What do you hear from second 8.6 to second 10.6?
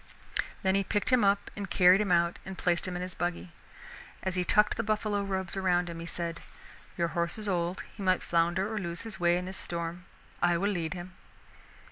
or lose his way in this storm. I